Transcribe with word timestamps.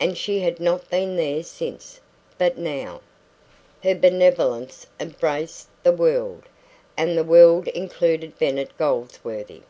And 0.00 0.18
she 0.18 0.40
had 0.40 0.58
not 0.58 0.90
been 0.90 1.14
there 1.14 1.44
since. 1.44 2.00
But 2.38 2.58
now 2.58 3.02
Her 3.84 3.94
benevolence 3.94 4.84
embraced 4.98 5.68
the 5.84 5.92
world, 5.92 6.42
and 6.96 7.16
the 7.16 7.22
world 7.22 7.68
included 7.68 8.36
Bennet 8.36 8.76
Goldsworthy. 8.78 9.60